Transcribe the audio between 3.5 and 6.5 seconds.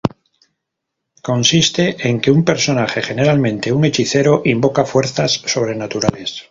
un hechicero, invoca fuerzas sobrenaturales.